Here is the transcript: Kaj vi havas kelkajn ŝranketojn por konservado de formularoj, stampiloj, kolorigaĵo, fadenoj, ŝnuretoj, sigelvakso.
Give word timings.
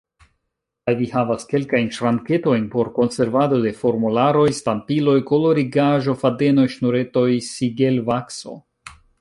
Kaj 0.87 0.93
vi 1.01 1.07
havas 1.09 1.43
kelkajn 1.51 1.91
ŝranketojn 1.97 2.65
por 2.75 2.89
konservado 2.95 3.59
de 3.67 3.75
formularoj, 3.83 4.47
stampiloj, 4.61 5.17
kolorigaĵo, 5.33 6.19
fadenoj, 6.25 6.69
ŝnuretoj, 6.79 7.29
sigelvakso. 7.51 8.61